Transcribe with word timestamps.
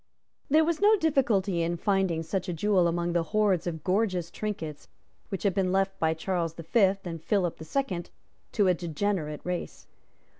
There 0.49 0.65
was 0.65 0.81
no 0.81 0.97
difficulty 0.97 1.61
in 1.61 1.77
finding 1.77 2.23
such 2.23 2.49
a 2.49 2.53
jewel 2.53 2.87
among 2.87 3.13
the 3.13 3.21
hoards 3.21 3.67
of 3.67 3.83
gorgeous 3.83 4.31
trinkets 4.31 4.87
which 5.29 5.43
had 5.43 5.53
been 5.53 5.71
left 5.71 5.99
by 5.99 6.15
Charles 6.15 6.55
the 6.55 6.63
Fifth 6.63 7.05
and 7.05 7.21
Philip 7.21 7.57
the 7.59 7.65
Second 7.65 8.09
to 8.53 8.67
a 8.67 8.73
degenerate 8.73 9.41
race. 9.43 9.85